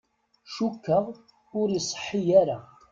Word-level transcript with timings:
Cukkeɣ 0.53 1.05
ur 1.59 1.67
iṣeḥḥi 1.79 2.21
ara. 2.41 2.57